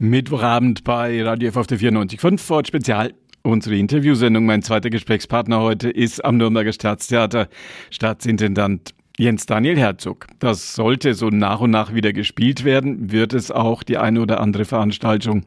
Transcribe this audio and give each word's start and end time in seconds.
Mittwochabend 0.00 0.84
bei 0.84 1.24
Radio 1.24 1.48
F 1.48 1.56
auf 1.56 1.66
der 1.66 1.76
94.5 1.76 2.38
Ford 2.38 2.68
Spezial. 2.68 3.14
Unsere 3.42 3.76
Interviewsendung. 3.76 4.46
Mein 4.46 4.62
zweiter 4.62 4.90
Gesprächspartner 4.90 5.58
heute 5.58 5.90
ist 5.90 6.24
am 6.24 6.36
Nürnberger 6.36 6.72
Staatstheater 6.72 7.48
Staatsintendant 7.90 8.94
Jens 9.18 9.46
Daniel 9.46 9.76
Herzog. 9.76 10.28
Das 10.38 10.76
sollte 10.76 11.14
so 11.14 11.30
nach 11.30 11.58
und 11.58 11.72
nach 11.72 11.94
wieder 11.94 12.12
gespielt 12.12 12.62
werden, 12.62 13.10
wird 13.10 13.32
es 13.32 13.50
auch 13.50 13.82
die 13.82 13.98
eine 13.98 14.20
oder 14.20 14.40
andere 14.40 14.66
Veranstaltung, 14.66 15.42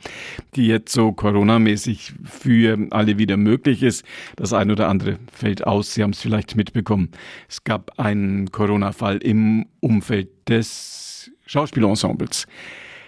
die 0.58 0.68
jetzt 0.68 0.92
so 0.92 1.14
coronamäßig 1.14 2.12
für 2.26 2.78
alle 2.90 3.18
wieder 3.18 3.38
möglich 3.38 3.84
ist. 3.84 4.04
Das 4.36 4.52
eine 4.52 4.74
oder 4.74 4.90
andere 4.90 5.18
fällt 5.32 5.66
aus. 5.66 5.94
Sie 5.94 6.04
haben 6.04 6.12
es 6.12 6.20
vielleicht 6.20 6.58
mitbekommen. 6.58 7.12
Es 7.48 7.64
gab 7.64 7.98
einen 7.98 8.52
Corona-Fall 8.52 9.20
im 9.20 9.68
Umfeld 9.80 10.28
des 10.50 11.32
Schauspielensembles. 11.46 12.48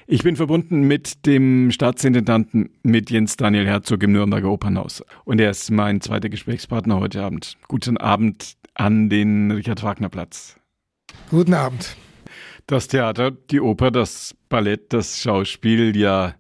Ich 0.06 0.22
bin 0.22 0.36
verbunden 0.36 0.82
mit 0.82 1.26
dem 1.26 1.72
Staatsintendanten, 1.72 2.72
mit 2.84 3.10
Jens 3.10 3.38
Daniel 3.38 3.66
Herzog 3.66 4.04
im 4.04 4.12
Nürnberger 4.12 4.52
Opernhaus. 4.52 5.02
Und 5.24 5.40
er 5.40 5.50
ist 5.50 5.72
mein 5.72 6.02
zweiter 6.02 6.28
Gesprächspartner 6.28 7.00
heute 7.00 7.24
Abend. 7.24 7.56
Guten 7.70 7.98
Abend, 7.98 8.56
an 8.74 9.10
den 9.10 9.52
Richard-Wagner-Platz. 9.52 10.58
Guten 11.30 11.54
Abend. 11.54 11.96
Das 12.68 12.90
Theater, 12.90 13.32
die 13.32 13.62
Oper, 13.62 13.92
das 13.92 14.36
Ballett, 14.50 14.92
das 14.92 15.22
Schauspiel, 15.22 15.96
ja 15.96 16.36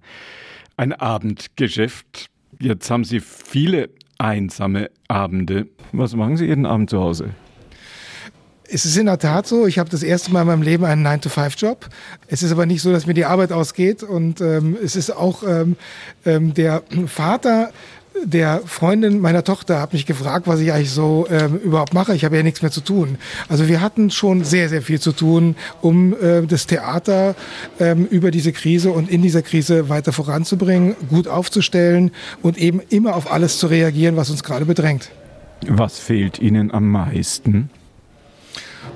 ein 0.75 0.91
Abendgeschäft. 0.91 2.27
Jetzt 2.59 2.91
haben 2.91 3.05
Sie 3.05 3.21
viele 3.21 3.91
einsame 4.17 4.89
Abende. 5.07 5.69
Was 5.93 6.15
machen 6.15 6.35
Sie 6.35 6.47
jeden 6.47 6.65
Abend 6.65 6.89
zu 6.89 6.99
Hause? 6.99 7.29
Es 8.73 8.85
ist 8.85 8.97
in 8.97 9.05
der 9.05 9.19
Tat 9.19 9.45
so, 9.45 9.67
ich 9.67 9.77
habe 9.77 9.91
das 9.91 10.01
erste 10.01 10.31
Mal 10.31 10.41
in 10.41 10.47
meinem 10.47 10.63
Leben 10.63 10.83
einen 10.83 11.05
9-to-5-Job. 11.05 11.87
Es 12.25 12.41
ist 12.41 12.51
aber 12.51 12.65
nicht 12.65 12.81
so, 12.81 12.91
dass 12.91 13.05
mir 13.05 13.13
die 13.13 13.25
Arbeit 13.25 13.51
ausgeht. 13.51 14.01
Und 14.01 14.41
ähm, 14.41 14.75
es 14.83 14.95
ist 14.95 15.11
auch 15.15 15.43
ähm, 15.47 15.75
ähm, 16.25 16.55
der 16.55 16.81
Vater 17.05 17.69
der 18.23 18.61
Freundin 18.65 19.19
meiner 19.19 19.43
Tochter 19.43 19.79
hat 19.79 19.93
mich 19.93 20.07
gefragt, 20.07 20.47
was 20.47 20.59
ich 20.59 20.71
eigentlich 20.71 20.89
so 20.89 21.27
ähm, 21.29 21.57
überhaupt 21.57 21.93
mache. 21.93 22.15
Ich 22.15 22.25
habe 22.25 22.35
ja 22.35 22.41
nichts 22.41 22.63
mehr 22.63 22.71
zu 22.71 22.81
tun. 22.81 23.17
Also 23.47 23.67
wir 23.67 23.79
hatten 23.79 24.09
schon 24.09 24.43
sehr, 24.43 24.69
sehr 24.69 24.81
viel 24.81 24.99
zu 24.99 25.11
tun, 25.11 25.55
um 25.81 26.13
äh, 26.13 26.41
das 26.43 26.65
Theater 26.65 27.35
ähm, 27.79 28.07
über 28.09 28.31
diese 28.31 28.53
Krise 28.53 28.91
und 28.91 29.09
in 29.09 29.21
dieser 29.21 29.43
Krise 29.43 29.89
weiter 29.89 30.13
voranzubringen, 30.13 30.95
gut 31.09 31.27
aufzustellen 31.27 32.11
und 32.41 32.57
eben 32.57 32.81
immer 32.89 33.15
auf 33.15 33.31
alles 33.31 33.59
zu 33.59 33.67
reagieren, 33.67 34.15
was 34.15 34.31
uns 34.31 34.43
gerade 34.43 34.65
bedrängt. 34.65 35.11
Was 35.67 35.99
fehlt 35.99 36.39
Ihnen 36.39 36.71
am 36.71 36.89
meisten? 36.89 37.69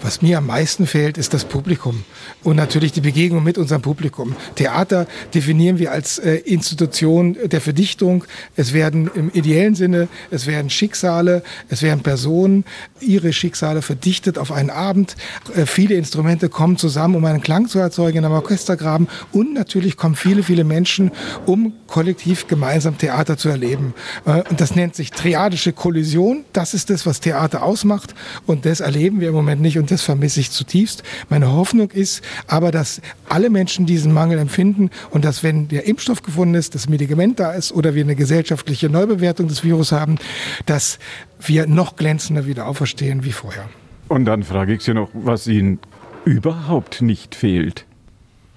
Was 0.02 0.22
mir 0.22 0.38
am 0.38 0.46
meisten 0.46 0.86
fehlt, 0.86 1.18
ist 1.18 1.34
das 1.34 1.46
Publikum 1.46 2.04
und 2.44 2.56
natürlich 2.56 2.92
die 2.92 3.02
Begegnung 3.02 3.44
mit 3.44 3.58
unserem 3.58 3.82
Publikum. 3.82 4.36
Theater 4.56 5.08
definieren 5.34 5.80
wir 5.80 5.92
als 5.92 6.20
äh, 6.20 6.36
Institution 6.36 7.36
der 7.44 7.62
Verdichtung. 7.62 8.24
Es 8.56 8.74
werden 8.74 9.10
im 9.16 9.32
ideellen 9.32 9.76
Sinne, 9.76 10.08
es 10.30 10.46
werden 10.46 10.70
Schicksale, 10.70 11.42
es 11.70 11.82
werden 11.82 12.02
Personen, 12.02 12.64
ihre 13.00 13.34
Schicksale 13.34 13.82
verdichtet 13.82 14.38
auf 14.38 14.52
einen 14.52 14.70
Abend. 14.70 15.16
Äh, 15.56 15.66
viele 15.66 15.96
Instrumente 15.96 16.48
kommen 16.50 16.78
zusammen, 16.78 17.16
um 17.16 17.26
einen 17.26 17.42
Klang 17.42 17.68
zu 17.68 17.80
erzeugen 17.80 18.20
in 18.20 18.26
einem 18.26 18.36
Orchestergraben 18.36 19.08
und 19.32 19.54
natürlich 19.54 19.98
kommen 19.98 20.16
viele, 20.16 20.44
viele 20.44 20.64
Menschen, 20.64 21.12
um 21.46 21.74
kollektiv 21.88 22.48
gemeinsam 22.48 22.98
Theater 22.98 23.38
zu 23.38 23.50
erleben. 23.50 23.94
Äh, 24.26 24.44
und 24.50 24.62
das 24.62 24.76
nennt 24.76 24.96
sich 24.96 25.12
triadische 25.12 25.74
Kollision. 25.74 26.46
Das 26.54 26.74
ist 26.74 26.90
das, 26.92 27.06
was 27.06 27.20
Theater 27.20 27.64
ausmacht 27.64 28.14
und 28.46 28.66
das 28.66 28.80
erleben 28.80 29.20
wir 29.22 29.30
im 29.30 29.36
Moment 29.36 29.62
nicht. 29.62 29.77
Und 29.80 29.88
und 29.88 29.92
das 29.92 30.02
vermisse 30.02 30.42
ich 30.42 30.52
zutiefst. 30.52 31.02
Meine 31.30 31.50
Hoffnung 31.54 31.92
ist 31.92 32.22
aber, 32.48 32.72
dass 32.72 33.02
alle 33.30 33.50
Menschen 33.50 33.86
diesen 33.86 34.12
Mangel 34.12 34.38
empfinden 34.38 34.90
und 35.12 35.24
dass, 35.24 35.44
wenn 35.44 35.70
der 35.70 35.86
Impfstoff 35.86 36.24
gefunden 36.24 36.56
ist, 36.56 36.76
das 36.76 36.90
Medikament 36.90 37.40
da 37.40 37.54
ist 37.54 37.72
oder 37.72 37.96
wir 37.96 38.04
eine 38.04 38.18
gesellschaftliche 38.18 38.90
Neubewertung 38.90 39.48
des 39.48 39.64
Virus 39.64 39.94
haben, 39.94 40.18
dass 40.66 41.00
wir 41.40 41.68
noch 41.68 41.96
glänzender 41.96 42.46
wieder 42.48 42.68
auferstehen 42.68 43.24
wie 43.24 43.32
vorher. 43.32 43.70
Und 44.10 44.26
dann 44.26 44.44
frage 44.44 44.74
ich 44.74 44.82
Sie 44.82 44.94
noch, 44.94 45.10
was 45.14 45.48
Ihnen 45.48 45.80
überhaupt 46.26 47.02
nicht 47.02 47.34
fehlt. 47.34 47.86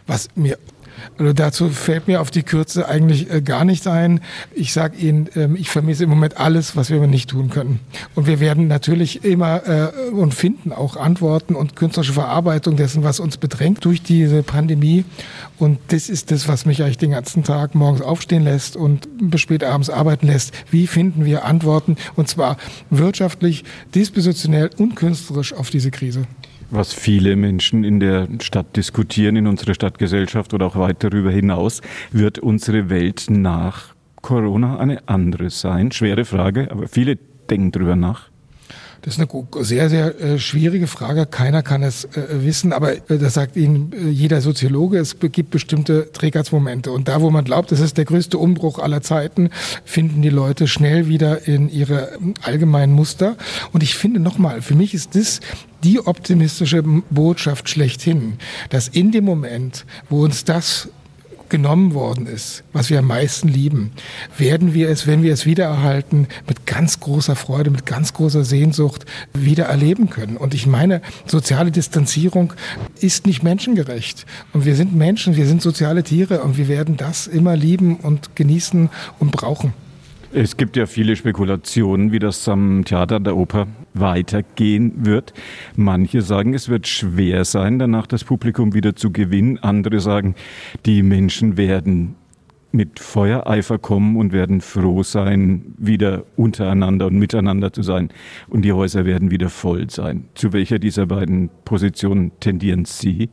Was 0.09 0.31
mir 0.34 0.59
also 1.19 1.33
dazu 1.33 1.69
fällt 1.69 2.09
mir 2.09 2.21
auf 2.21 2.31
die 2.31 2.43
Kürze 2.43 2.88
eigentlich 2.88 3.31
äh, 3.31 3.43
gar 3.43 3.65
nichts 3.65 3.87
ein. 3.87 4.21
Ich 4.55 4.72
sage 4.72 4.97
Ihnen, 4.97 5.28
ähm, 5.37 5.56
ich 5.56 5.69
vermisse 5.69 6.05
im 6.05 6.11
Moment 6.11 6.38
alles, 6.38 6.77
was 6.77 6.91
wir 6.91 7.06
nicht 7.06 7.31
tun 7.31 7.50
können. 7.50 7.81
Und 8.15 8.27
wir 8.27 8.41
werden 8.41 8.69
natürlich 8.69 9.25
immer 9.25 9.66
äh, 9.66 10.10
und 10.10 10.34
finden 10.34 10.72
auch 10.72 10.97
Antworten 10.97 11.55
und 11.55 11.77
künstlerische 11.77 12.12
Verarbeitung 12.12 12.77
dessen, 12.77 13.03
was 13.05 13.21
uns 13.21 13.37
bedrängt 13.37 13.84
durch 13.84 14.03
diese 14.03 14.43
Pandemie. 14.43 15.05
Und 15.59 15.78
das 15.89 16.09
ist 16.09 16.31
das, 16.31 16.49
was 16.49 16.66
mich 16.66 16.83
eigentlich 16.83 16.99
den 16.99 17.10
ganzen 17.10 17.44
Tag 17.44 17.75
morgens 17.75 18.03
aufstehen 18.03 18.44
lässt 18.44 18.77
und 18.77 19.09
bis 19.21 19.41
spät 19.41 19.65
abends 19.65 19.91
arbeiten 19.91 20.27
lässt. 20.27 20.53
Wie 20.71 20.87
finden 20.87 21.25
wir 21.25 21.44
Antworten? 21.44 21.97
Und 22.16 22.28
zwar 22.28 22.56
wirtschaftlich, 22.91 23.65
dispositionell 23.94 24.71
und 24.78 24.97
künstlerisch 24.97 25.53
auf 25.53 25.71
diese 25.71 25.91
Krise 25.91 26.27
was 26.71 26.93
viele 26.93 27.37
Menschen 27.37 27.85
in 27.85 28.01
der 28.01 28.29
Stadt 28.41 28.77
diskutieren, 28.77 29.37
in 29.37 29.47
unserer 29.47 29.75
Stadtgesellschaft 29.75 30.55
oder 30.55 30.67
auch 30.67 30.77
weit 30.77 31.03
darüber 31.03 31.31
hinaus, 31.31 31.81
wird 32.13 32.39
unsere 32.39 32.91
Welt 32.91 33.27
nach 33.29 33.95
Corona 34.23 34.79
eine 34.79 35.09
andere 35.09 35.51
sein? 35.51 35.93
Schwere 35.93 36.25
Frage, 36.25 36.71
aber 36.71 36.89
viele 36.89 37.17
denken 37.51 37.73
darüber 37.73 37.97
nach. 37.97 38.30
Das 39.03 39.16
ist 39.16 39.21
eine 39.21 39.65
sehr, 39.65 39.88
sehr 39.88 40.21
äh, 40.21 40.38
schwierige 40.38 40.87
Frage. 40.87 41.25
Keiner 41.25 41.62
kann 41.62 41.83
es 41.83 42.05
äh, 42.05 42.27
wissen, 42.31 42.72
aber 42.72 42.93
äh, 43.11 43.19
das 43.19 43.34
sagt 43.34 43.56
Ihnen 43.56 43.93
äh, 43.93 44.09
jeder 44.11 44.41
Soziologe. 44.43 44.99
Es 44.99 45.16
gibt 45.19 45.50
bestimmte 45.50 46.12
Trägheitsmomente. 46.12 46.91
Und 46.93 47.09
da, 47.09 47.22
wo 47.22 47.31
man 47.31 47.44
glaubt, 47.44 47.72
das 47.72 47.81
ist 47.81 47.97
der 47.97 48.05
größte 48.05 48.37
Umbruch 48.37 48.78
aller 48.78 49.00
Zeiten, 49.00 49.50
finden 49.84 50.21
die 50.21 50.28
Leute 50.28 50.69
schnell 50.69 51.09
wieder 51.09 51.47
in 51.47 51.71
ihre 51.71 52.12
ähm, 52.21 52.34
allgemeinen 52.43 52.93
Muster. 52.93 53.37
Und 53.72 53.83
ich 53.83 53.94
finde 53.94 54.21
nochmal, 54.21 54.60
für 54.60 54.75
mich 54.75 54.93
ist 54.93 55.15
das 55.15 55.41
die 55.83 56.06
optimistische 56.06 56.83
Botschaft 56.83 57.71
schlechthin, 57.71 58.34
dass 58.69 58.89
in 58.89 59.12
dem 59.12 59.25
Moment, 59.25 59.87
wo 60.10 60.25
uns 60.25 60.44
das 60.44 60.91
genommen 61.50 61.94
worden 61.94 62.27
ist, 62.27 62.65
was 62.72 62.88
wir 62.88 63.00
am 63.00 63.06
meisten 63.06 63.49
lieben, 63.49 63.93
werden 64.38 64.72
wir 64.72 64.88
es, 64.88 65.06
wenn 65.06 65.22
wir 65.22 65.33
es 65.33 65.47
wiedererhalten, 65.47 66.28
mit 66.49 66.66
ganz 66.66 67.00
großer 67.00 67.37
Freude, 67.37 67.71
mit 67.71 67.84
ganz 67.87 68.15
großer 68.15 68.44
Sehnsucht 68.44 69.05
wieder 69.34 69.65
erleben 69.65 70.09
können. 70.09 70.37
Und 70.37 70.55
ich 70.55 70.66
meine, 70.66 71.03
soziale 71.27 71.71
Distanzierung 71.71 72.53
ist 73.00 73.27
nicht 73.27 73.43
menschengerecht. 73.43 74.25
Und 74.53 74.65
wir 74.65 74.75
sind 74.75 74.94
Menschen, 74.94 75.37
wir 75.37 75.47
sind 75.47 75.60
soziale 75.60 76.03
Tiere 76.03 76.41
und 76.43 76.56
wir 76.56 76.69
werden 76.69 76.97
das 76.97 77.27
immer 77.27 77.56
lieben 77.56 77.97
und 77.97 78.34
genießen 78.37 78.89
und 79.19 79.33
brauchen. 79.33 79.75
Es 80.33 80.57
gibt 80.57 80.77
ja 80.77 80.87
viele 80.87 81.17
Spekulationen, 81.17 82.13
wie 82.13 82.21
das 82.21 82.49
am 82.49 82.85
Theater 82.85 83.19
der 83.19 83.37
Oper 83.37 83.67
weitergehen 83.95 85.05
wird. 85.05 85.35
Manche 85.75 86.23
sagen, 86.23 86.55
es 86.55 86.69
wird 86.69 86.87
schwer 86.87 87.45
sein, 87.45 87.81
danach 87.81 88.07
das 88.07 88.23
Publikum 88.23 88.73
wieder 88.73 88.95
zu 88.95 89.11
gewinnen. 89.11 89.59
Andere 89.59 89.99
sagen, 89.99 90.37
die 90.87 91.03
Menschen 91.03 91.57
werden 91.57 92.15
mit 92.71 93.01
Feuereifer 93.01 93.79
kommen 93.79 94.17
und 94.17 94.33
werden 94.33 94.61
froh 94.61 95.03
sein, 95.03 95.75
wieder 95.79 96.23
untereinander 96.37 97.07
und 97.07 97.19
miteinander 97.19 97.73
zu 97.73 97.83
sein. 97.83 98.11
Und 98.49 98.63
die 98.63 98.73
Häuser 98.73 99.05
werden 99.05 99.33
wieder 99.33 99.51
voll 99.51 99.91
sein. 99.91 100.29
Zu 100.35 100.53
welcher 100.53 100.79
dieser 100.79 101.07
beiden 101.07 101.51
Positionen 101.65 102.31
tendieren 102.39 102.85
Sie? 102.85 103.31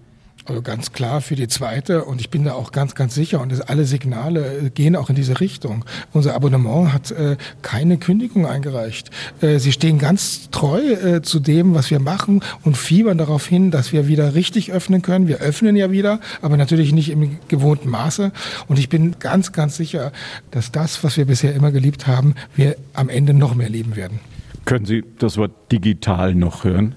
Also 0.48 0.62
ganz 0.62 0.94
klar 0.94 1.20
für 1.20 1.36
die 1.36 1.50
zweite 1.50 2.06
und 2.06 2.22
ich 2.22 2.30
bin 2.30 2.46
da 2.46 2.54
auch 2.54 2.72
ganz, 2.72 2.96
ganz 2.96 3.14
sicher 3.14 3.42
und 3.42 3.70
alle 3.70 3.84
Signale 3.84 4.68
äh, 4.68 4.70
gehen 4.70 4.96
auch 4.96 5.10
in 5.10 5.16
diese 5.16 5.42
Richtung. 5.42 5.84
Unser 6.14 6.36
Abonnement 6.36 6.94
hat 6.94 7.12
äh, 7.12 7.36
keine 7.62 7.98
Kündigung 7.98 8.46
eingereicht. 8.46 9.12
Äh, 9.42 9.60
sie 9.60 9.74
stehen 9.74 10.00
ganz 10.00 10.50
treu 10.50 10.80
äh, 10.80 11.22
zu 11.22 11.42
dem, 11.42 11.76
was 11.76 11.92
wir 11.92 12.00
machen 12.00 12.42
und 12.64 12.78
fiebern 12.78 13.18
darauf 13.18 13.46
hin, 13.46 13.72
dass 13.72 13.92
wir 13.92 14.08
wieder 14.08 14.36
richtig 14.36 14.72
öffnen 14.72 15.02
können. 15.02 15.28
Wir 15.28 15.40
öffnen 15.40 15.76
ja 15.76 15.92
wieder, 15.92 16.22
aber 16.42 16.56
natürlich 16.56 16.94
nicht 16.94 17.10
im 17.10 17.40
gewohnten 17.50 17.90
Maße. 17.90 18.32
Und 18.70 18.80
ich 18.80 18.88
bin 18.88 19.20
ganz, 19.20 19.52
ganz 19.52 19.76
sicher, 19.76 20.14
dass 20.52 20.72
das, 20.72 21.04
was 21.04 21.18
wir 21.18 21.26
bisher 21.26 21.56
immer 21.56 21.72
geliebt 21.72 22.08
haben, 22.08 22.36
wir 22.56 22.78
am 22.94 23.10
Ende 23.10 23.34
noch 23.34 23.54
mehr 23.54 23.70
lieben 23.70 23.98
werden. 23.98 24.22
Können 24.64 24.86
Sie 24.86 25.04
das 25.20 25.36
Wort 25.36 25.52
digital 25.74 26.36
noch 26.36 26.64
hören? 26.64 26.96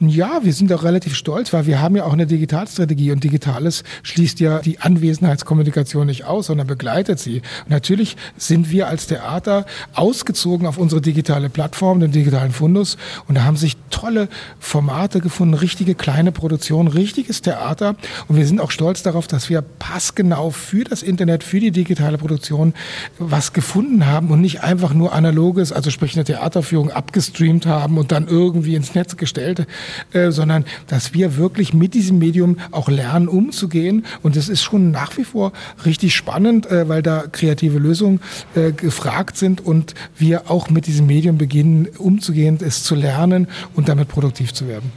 Ja, 0.00 0.40
wir 0.42 0.52
sind 0.52 0.72
auch 0.72 0.82
relativ 0.82 1.14
stolz, 1.14 1.52
weil 1.52 1.66
wir 1.66 1.80
haben 1.80 1.94
ja 1.94 2.04
auch 2.04 2.12
eine 2.12 2.26
Digitalstrategie 2.26 3.12
und 3.12 3.22
Digitales 3.22 3.84
schließt 4.02 4.40
ja 4.40 4.60
die 4.60 4.78
Anwesenheitskommunikation 4.78 6.06
nicht 6.06 6.24
aus, 6.24 6.46
sondern 6.46 6.66
begleitet 6.66 7.18
sie. 7.18 7.42
Und 7.64 7.70
natürlich 7.70 8.16
sind 8.36 8.70
wir 8.70 8.88
als 8.88 9.06
Theater 9.06 9.66
ausgezogen 9.94 10.66
auf 10.66 10.78
unsere 10.78 11.00
digitale 11.00 11.50
Plattform, 11.50 12.00
den 12.00 12.12
digitalen 12.12 12.52
Fundus 12.52 12.96
und 13.28 13.34
da 13.34 13.44
haben 13.44 13.56
sich 13.56 13.76
tolle 13.90 14.28
Formate 14.58 15.20
gefunden, 15.20 15.54
richtige 15.54 15.94
kleine 15.94 16.32
Produktionen, 16.32 16.88
richtiges 16.88 17.42
Theater 17.42 17.96
und 18.28 18.36
wir 18.36 18.46
sind 18.46 18.60
auch 18.60 18.70
stolz 18.70 19.02
darauf, 19.02 19.26
dass 19.26 19.50
wir 19.50 19.62
passgenau 19.62 20.50
für 20.50 20.84
das 20.84 21.02
Internet, 21.02 21.44
für 21.44 21.60
die 21.60 21.70
digitale 21.70 22.18
Produktion 22.18 22.74
was 23.18 23.52
gefunden 23.52 24.06
haben 24.06 24.30
und 24.30 24.40
nicht 24.40 24.62
einfach 24.62 24.94
nur 24.94 25.12
analoges, 25.12 25.72
also 25.72 25.90
sprich 25.90 26.14
eine 26.14 26.24
Theaterführung 26.24 26.90
abgestreamt 26.90 27.66
haben 27.66 27.98
und 27.98 28.12
dann 28.12 28.28
irgendwie 28.28 28.74
ins 28.74 28.94
Netz 28.94 29.16
gestellt 29.16 29.66
äh, 30.12 30.30
sondern 30.30 30.64
dass 30.86 31.14
wir 31.14 31.36
wirklich 31.36 31.74
mit 31.74 31.94
diesem 31.94 32.18
Medium 32.18 32.58
auch 32.70 32.88
lernen, 32.88 33.28
umzugehen. 33.28 34.04
Und 34.22 34.36
das 34.36 34.48
ist 34.48 34.62
schon 34.62 34.90
nach 34.90 35.16
wie 35.16 35.24
vor 35.24 35.52
richtig 35.84 36.14
spannend, 36.14 36.66
äh, 36.70 36.88
weil 36.88 37.02
da 37.02 37.24
kreative 37.30 37.78
Lösungen 37.78 38.20
äh, 38.54 38.72
gefragt 38.72 39.36
sind 39.36 39.64
und 39.64 39.94
wir 40.16 40.50
auch 40.50 40.70
mit 40.70 40.86
diesem 40.86 41.06
Medium 41.06 41.38
beginnen, 41.38 41.88
umzugehen, 41.98 42.58
es 42.60 42.82
zu 42.82 42.94
lernen 42.94 43.48
und 43.74 43.88
damit 43.88 44.08
produktiv 44.08 44.52
zu 44.52 44.68
werden. 44.68 44.92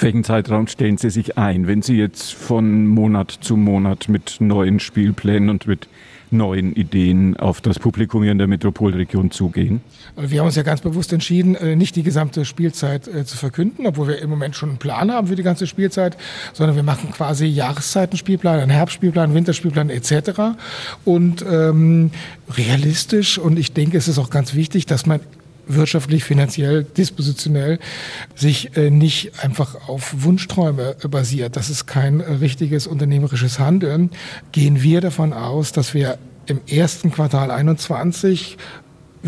welchen 0.00 0.24
Zeitraum 0.24 0.66
stellen 0.66 0.98
Sie 0.98 1.10
sich 1.10 1.38
ein, 1.38 1.66
wenn 1.66 1.82
Sie 1.82 1.96
jetzt 1.96 2.34
von 2.34 2.86
Monat 2.86 3.38
zu 3.40 3.56
Monat 3.56 4.08
mit 4.08 4.36
neuen 4.40 4.80
Spielplänen 4.80 5.48
und 5.50 5.66
mit 5.66 5.88
neuen 6.30 6.74
Ideen 6.74 7.36
auf 7.36 7.60
das 7.60 7.78
Publikum 7.78 8.22
hier 8.22 8.32
in 8.32 8.38
der 8.38 8.46
Metropolregion 8.46 9.30
zugehen? 9.30 9.80
Wir 10.16 10.40
haben 10.40 10.46
uns 10.46 10.56
ja 10.56 10.62
ganz 10.62 10.80
bewusst 10.80 11.12
entschieden, 11.12 11.54
äh, 11.54 11.76
nicht 11.76 11.96
die 11.96 12.02
gesamte 12.02 12.44
Spielzeit 12.44 13.08
äh, 13.08 13.24
zu 13.24 13.36
verkünden, 13.36 13.86
obwohl 13.86 14.08
wir 14.08 14.18
im 14.20 14.30
Moment 14.30 14.56
schon 14.56 14.70
einen 14.70 14.78
Plan 14.78 15.12
haben 15.12 15.28
für 15.28 15.36
die 15.36 15.42
ganze 15.42 15.66
Spielzeit, 15.66 16.16
sondern 16.52 16.76
wir 16.76 16.82
machen 16.82 17.10
quasi 17.10 17.46
Jahreszeitenspielplan, 17.46 18.60
einen 18.60 18.70
Herbstspielplan, 18.70 19.34
Winterspielplan 19.34 19.90
etc. 19.90 20.56
Und 21.04 21.44
ähm, 21.48 22.10
realistisch 22.56 23.38
und 23.38 23.58
ich 23.58 23.72
denke, 23.72 23.98
es 23.98 24.08
ist 24.08 24.18
auch 24.18 24.30
ganz 24.30 24.54
wichtig, 24.54 24.86
dass 24.86 25.06
man 25.06 25.20
wirtschaftlich, 25.66 26.24
finanziell, 26.24 26.84
dispositionell 26.84 27.78
sich 28.34 28.76
äh, 28.76 28.90
nicht 28.90 29.42
einfach 29.42 29.88
auf 29.88 30.14
Wunschträume 30.16 30.96
basiert. 31.08 31.56
Das 31.56 31.70
ist 31.70 31.86
kein 31.86 32.20
äh, 32.20 32.32
richtiges 32.34 32.86
unternehmerisches 32.86 33.58
Handeln. 33.58 34.10
Gehen 34.52 34.82
wir 34.82 35.00
davon 35.00 35.32
aus, 35.32 35.72
dass 35.72 35.94
wir 35.94 36.18
im 36.46 36.60
ersten 36.66 37.10
Quartal 37.10 37.50
21 37.50 38.56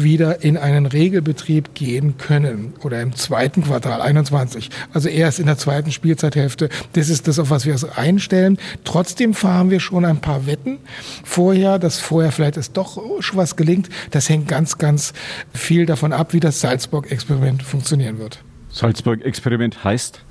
wieder 0.02 0.42
in 0.42 0.56
einen 0.56 0.86
Regelbetrieb 0.86 1.74
gehen 1.74 2.16
können 2.18 2.74
oder 2.82 3.00
im 3.00 3.14
zweiten 3.14 3.64
Quartal 3.64 4.00
21. 4.00 4.70
Also 4.92 5.08
erst 5.08 5.40
in 5.40 5.46
der 5.46 5.58
zweiten 5.58 5.92
Spielzeithälfte. 5.92 6.68
Das 6.92 7.08
ist 7.08 7.28
das, 7.28 7.38
auf 7.38 7.50
was 7.50 7.66
wir 7.66 7.72
uns 7.72 7.84
einstellen. 7.84 8.58
Trotzdem 8.84 9.34
fahren 9.34 9.70
wir 9.70 9.80
schon 9.80 10.04
ein 10.04 10.20
paar 10.20 10.46
Wetten 10.46 10.78
vorher, 11.24 11.78
dass 11.78 11.98
vorher 11.98 12.32
vielleicht 12.32 12.56
es 12.56 12.72
doch 12.72 13.00
schon 13.20 13.38
was 13.38 13.56
gelingt. 13.56 13.88
Das 14.10 14.28
hängt 14.28 14.48
ganz, 14.48 14.78
ganz 14.78 15.12
viel 15.52 15.86
davon 15.86 16.12
ab, 16.12 16.32
wie 16.32 16.40
das 16.40 16.60
Salzburg-Experiment 16.60 17.62
funktionieren 17.62 18.18
wird. 18.18 18.42
Salzburg-Experiment 18.70 19.82
heißt? 19.84 20.22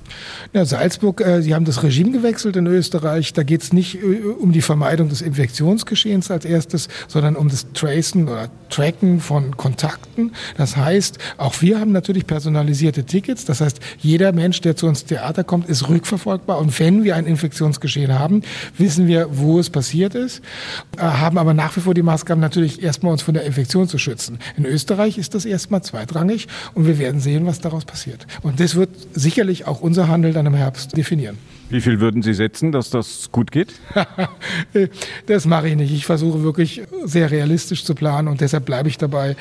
Ja, 0.53 0.65
Salzburg, 0.65 1.21
äh, 1.21 1.41
Sie 1.41 1.53
haben 1.53 1.65
das 1.65 1.83
Regime 1.83 2.11
gewechselt 2.11 2.55
in 2.55 2.67
Österreich. 2.67 3.33
Da 3.33 3.43
geht 3.43 3.63
es 3.63 3.73
nicht 3.73 3.95
äh, 3.95 4.21
um 4.39 4.51
die 4.51 4.61
Vermeidung 4.61 5.09
des 5.09 5.21
Infektionsgeschehens 5.21 6.31
als 6.31 6.45
erstes, 6.45 6.87
sondern 7.07 7.35
um 7.35 7.49
das 7.49 7.71
Tracen 7.73 8.27
oder 8.27 8.49
Tracken 8.69 9.19
von 9.19 9.55
Kontakten. 9.57 10.31
Das 10.57 10.77
heißt, 10.77 11.17
auch 11.37 11.61
wir 11.61 11.79
haben 11.79 11.91
natürlich 11.91 12.27
personalisierte 12.27 13.03
Tickets. 13.03 13.45
Das 13.45 13.61
heißt, 13.61 13.79
jeder 13.99 14.31
Mensch, 14.31 14.61
der 14.61 14.75
zu 14.75 14.87
uns 14.87 15.05
Theater 15.05 15.43
kommt, 15.43 15.69
ist 15.69 15.89
rückverfolgbar. 15.89 16.59
Und 16.59 16.77
wenn 16.79 17.03
wir 17.03 17.15
ein 17.15 17.25
Infektionsgeschehen 17.25 18.17
haben, 18.17 18.41
wissen 18.77 19.07
wir, 19.07 19.27
wo 19.31 19.59
es 19.59 19.69
passiert 19.69 20.15
ist, 20.15 20.41
äh, 20.97 21.01
haben 21.01 21.37
aber 21.37 21.53
nach 21.53 21.75
wie 21.75 21.81
vor 21.81 21.93
die 21.93 22.01
Maßgaben 22.01 22.41
natürlich 22.41 22.81
erstmal 22.81 23.11
uns 23.11 23.21
von 23.21 23.33
der 23.33 23.43
Infektion 23.43 23.87
zu 23.87 23.97
schützen. 23.97 24.39
In 24.57 24.65
Österreich 24.65 25.17
ist 25.17 25.35
das 25.35 25.45
erstmal 25.45 25.81
zweitrangig 25.83 26.47
und 26.73 26.87
wir 26.87 26.99
werden 26.99 27.19
sehen, 27.21 27.45
was 27.45 27.59
daraus 27.59 27.85
passiert. 27.85 28.27
Und 28.41 28.59
das 28.59 28.75
wird 28.75 28.89
sicherlich 29.13 29.67
auch 29.67 29.81
unser 29.81 29.96
Handel 30.05 30.33
dann 30.33 30.45
im 30.45 30.53
Herbst 30.53 30.95
definieren. 30.95 31.37
Wie 31.69 31.81
viel 31.81 31.99
würden 31.99 32.21
Sie 32.21 32.33
setzen, 32.33 32.71
dass 32.71 32.89
das 32.89 33.29
gut 33.31 33.51
geht? 33.51 33.73
das 35.25 35.45
mache 35.45 35.69
ich 35.69 35.75
nicht. 35.75 35.91
Ich 35.91 36.05
versuche 36.05 36.41
wirklich 36.43 36.81
sehr 37.03 37.29
realistisch 37.29 37.83
zu 37.83 37.93
planen 37.93 38.29
und 38.29 38.39
deshalb 38.39 38.65
bleibe 38.65 38.87
ich 38.87 38.97
dabei. 38.97 39.35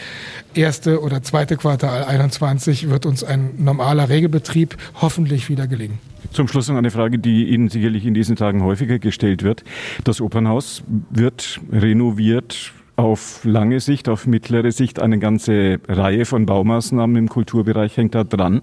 Erste 0.55 1.01
oder 1.03 1.23
zweite 1.23 1.57
Quartal 1.57 2.05
21 2.05 2.91
wird 2.91 3.07
uns 3.07 3.23
ein 3.23 3.51
normaler 3.59 4.09
Regelbetrieb 4.09 4.77
hoffentlich 5.01 5.49
wieder 5.49 5.69
gelingen. 5.69 5.99
Zum 6.33 6.49
Schluss 6.49 6.69
noch 6.69 6.77
eine 6.77 6.91
Frage, 6.91 7.19
die 7.19 7.49
Ihnen 7.49 7.69
sicherlich 7.69 8.05
in 8.05 8.15
diesen 8.15 8.35
Tagen 8.35 8.63
häufiger 8.65 8.99
gestellt 8.99 9.45
wird. 9.45 9.63
Das 10.03 10.21
Opernhaus 10.21 10.83
wird 11.11 11.61
renoviert 11.71 12.73
auf 12.97 13.45
lange 13.45 13.79
Sicht, 13.81 14.09
auf 14.09 14.27
mittlere 14.27 14.73
Sicht. 14.73 15.01
Eine 15.01 15.19
ganze 15.19 15.79
Reihe 15.87 16.25
von 16.25 16.47
Baumaßnahmen 16.47 17.17
im 17.17 17.29
Kulturbereich 17.29 17.97
hängt 17.97 18.15
da 18.15 18.25
dran. 18.25 18.63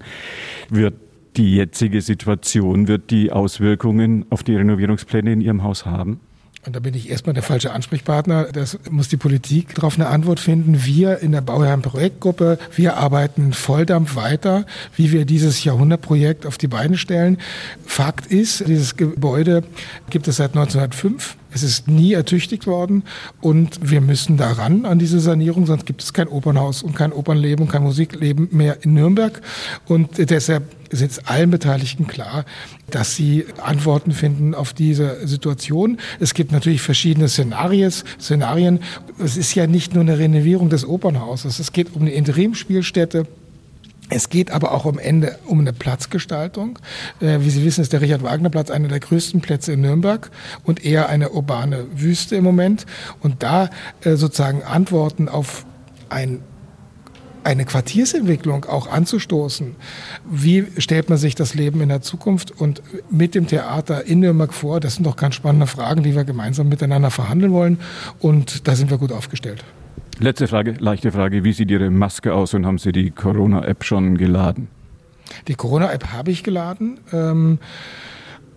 Wird 0.70 0.96
die 1.38 1.56
jetzige 1.56 2.02
Situation, 2.02 2.88
wird 2.88 3.12
die 3.12 3.32
Auswirkungen 3.32 4.26
auf 4.30 4.44
die 4.44 4.56
Renovierungspläne 4.56 5.34
in 5.34 5.42
Ihrem 5.42 5.64
Haus 5.64 5.86
haben? 5.86 6.20
Und 6.66 6.78
da 6.78 6.80
bin 6.80 6.94
ich 6.94 7.10
erstmal 7.10 7.34
der 7.34 7.44
falsche 7.44 7.74
Ansprechpartner. 7.74 8.46
Das 8.54 8.80
muss 8.90 9.10
die 9.10 9.18
Politik 9.18 9.76
darauf 9.76 9.96
eine 9.96 10.08
Antwort 10.08 10.40
finden. 10.40 10.86
Wir 10.86 11.20
in 11.20 11.34
der 11.34 11.42
Bauherren-Projektgruppe, 11.42 12.58
wir 12.76 12.96
arbeiten 12.96 13.52
Volldampf 13.52 14.16
weiter, 14.16 14.66
wie 14.96 15.12
wir 15.12 15.26
dieses 15.26 15.64
Jahrhundertprojekt 15.66 16.46
auf 16.46 16.58
die 16.58 16.70
Beine 16.70 16.98
stellen. 16.98 17.38
Fakt 17.86 18.28
ist, 18.28 18.66
dieses 18.66 18.96
Gebäude 18.96 19.64
gibt 20.10 20.30
es 20.30 20.38
seit 20.38 20.52
1905. 20.52 21.36
Es 21.52 21.64
ist 21.64 21.88
nie 21.88 22.14
ertüchtigt 22.14 22.66
worden 22.66 23.04
und 23.42 23.92
wir 23.92 24.02
müssen 24.02 24.38
daran 24.38 24.86
an 24.86 24.98
diese 24.98 25.20
Sanierung, 25.20 25.68
sonst 25.68 25.86
gibt 25.86 26.02
es 26.02 26.12
kein 26.12 26.28
Opernhaus 26.28 26.82
und 26.82 26.96
kein 26.96 27.14
Opernleben 27.14 27.66
und 27.66 27.72
kein 27.72 27.84
Musikleben 27.84 28.48
mehr 28.52 28.84
in 28.84 28.94
Nürnberg. 28.94 29.40
Und 29.86 30.18
deshalb 30.18 30.64
ist 30.94 31.02
jetzt 31.02 31.30
allen 31.30 31.50
Beteiligten 31.50 32.08
klar, 32.08 32.46
dass 32.90 33.16
sie 33.16 33.46
Antworten 33.62 34.12
finden 34.12 34.56
auf 34.56 34.74
diese 34.74 35.28
Situation. 35.28 35.98
Es 36.20 36.34
gibt 36.34 36.52
natürlich 36.52 36.82
verschiedene 36.82 37.28
Szenarios, 37.28 38.06
Szenarien. 38.20 38.80
Es 39.20 39.36
ist 39.36 39.56
ja 39.56 39.68
nicht 39.68 39.94
nur 39.94 40.04
eine 40.04 40.20
Renovierung 40.20 40.70
des 40.70 40.88
Opernhauses. 40.88 41.60
Es 41.60 41.72
geht 41.74 41.96
um 41.96 42.04
eine 42.04 42.12
Interimspielstätte. 42.12 43.28
Es 44.10 44.30
geht 44.30 44.52
aber 44.52 44.74
auch 44.74 44.86
am 44.86 45.00
Ende 45.00 45.40
um 45.46 45.60
eine 45.60 45.74
Platzgestaltung. 45.74 46.78
Äh, 47.20 47.40
wie 47.40 47.50
Sie 47.50 47.66
wissen, 47.66 47.82
ist 47.82 47.94
der 47.94 48.02
Richard-Wagner-Platz 48.02 48.70
einer 48.70 48.90
der 48.90 49.00
größten 49.00 49.42
Plätze 49.42 49.74
in 49.74 49.82
Nürnberg 49.82 50.30
und 50.64 50.86
eher 50.86 51.10
eine 51.10 51.32
urbane 51.32 51.86
Wüste 51.96 52.36
im 52.36 52.44
Moment. 52.44 52.86
Und 53.22 53.42
da 53.44 53.70
äh, 54.04 54.16
sozusagen 54.16 54.62
Antworten 54.62 55.30
auf 55.30 55.66
ein 56.10 56.42
eine 57.44 57.66
Quartiersentwicklung 57.66 58.66
auch 58.66 58.88
anzustoßen. 58.92 59.76
Wie 60.30 60.68
stellt 60.78 61.10
man 61.10 61.18
sich 61.18 61.36
das 61.36 61.54
Leben 61.54 61.82
in 61.82 61.90
der 61.90 62.02
Zukunft 62.02 62.52
und 62.52 62.82
mit 63.10 63.36
dem 63.36 63.48
Theater 63.48 64.06
in 64.06 64.20
Nürnberg 64.20 64.54
vor? 64.54 64.80
Das 64.80 64.96
sind 64.96 65.06
doch 65.06 65.16
ganz 65.16 65.36
spannende 65.36 65.68
Fragen, 65.68 66.04
die 66.04 66.16
wir 66.16 66.24
gemeinsam 66.24 66.70
miteinander 66.70 67.12
verhandeln 67.12 67.52
wollen. 67.52 67.80
Und 68.20 68.68
da 68.68 68.76
sind 68.76 68.90
wir 68.90 68.98
gut 68.98 69.12
aufgestellt. 69.12 69.64
Letzte 70.20 70.48
Frage, 70.48 70.76
leichte 70.80 71.12
Frage. 71.12 71.44
Wie 71.44 71.54
sieht 71.54 71.72
Ihre 71.72 71.90
Maske 71.90 72.34
aus 72.34 72.54
und 72.54 72.66
haben 72.66 72.78
Sie 72.78 72.92
die 72.92 73.12
Corona-App 73.12 73.84
schon 73.84 74.18
geladen? 74.18 74.68
Die 75.48 75.56
Corona-App 75.56 76.14
habe 76.14 76.32
ich 76.32 76.44
geladen. 76.44 77.00
Ähm 77.12 77.60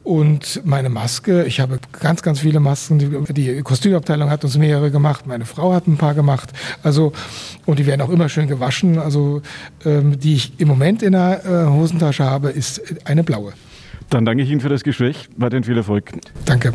und 0.07 0.61
meine 0.65 0.89
Maske, 0.89 1.45
ich 1.47 1.59
habe 1.59 1.81
ganz, 2.01 2.23
ganz 2.23 2.39
viele 2.39 2.61
Masken. 2.61 3.27
Die, 3.35 3.61
Kostümabteilung 3.63 4.31
hat 4.31 4.45
uns 4.45 4.57
mehrere 4.57 4.93
gemacht. 4.93 5.27
Meine 5.27 5.47
Frau 5.47 5.73
hat 5.75 5.89
ein 5.89 5.97
paar 5.97 6.15
gemacht. 6.15 6.53
Also, 6.85 7.13
und 7.65 7.81
die 7.81 7.87
werden 7.87 8.03
auch 8.03 8.11
immer 8.11 8.29
schön 8.29 8.47
gewaschen. 8.47 9.01
Also, 9.01 9.43
ähm, 9.85 10.17
die 10.21 10.35
ich 10.35 10.61
im 10.61 10.69
Moment 10.69 11.03
in 11.03 11.11
der 11.11 11.45
äh, 11.45 11.69
Hosentasche 11.69 12.23
habe, 12.23 12.51
ist 12.51 12.81
eine 13.05 13.25
blaue. 13.25 13.53
Dann 14.09 14.25
danke 14.25 14.45
ich 14.45 14.51
Ihnen 14.51 14.61
für 14.61 14.69
das 14.69 14.85
Gespräch. 14.85 15.29
Weiterhin 15.37 15.65
viel 15.65 15.77
Erfolg. 15.77 16.13
Danke. 16.45 16.73